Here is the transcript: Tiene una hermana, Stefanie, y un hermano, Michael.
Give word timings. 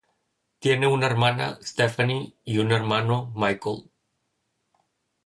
Tiene 0.57 0.87
una 0.87 1.05
hermana, 1.05 1.59
Stefanie, 1.61 2.33
y 2.43 2.57
un 2.57 2.71
hermano, 2.71 3.31
Michael. 3.35 3.83